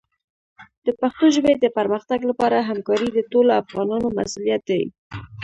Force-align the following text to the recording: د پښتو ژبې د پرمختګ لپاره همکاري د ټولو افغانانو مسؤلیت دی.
د 0.85 0.87
پښتو 0.99 1.25
ژبې 1.35 1.53
د 1.57 1.65
پرمختګ 1.77 2.19
لپاره 2.29 2.67
همکاري 2.69 3.09
د 3.13 3.19
ټولو 3.31 3.51
افغانانو 3.61 4.07
مسؤلیت 4.19 4.61
دی. 4.69 4.83